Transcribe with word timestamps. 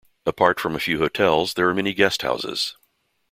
Apart 0.25 0.59
from 0.59 0.75
a 0.75 0.79
few 0.79 0.97
hotels, 0.97 1.53
there 1.53 1.69
are 1.69 1.75
many 1.75 1.93
guest 1.93 2.23
houses. 2.23 2.75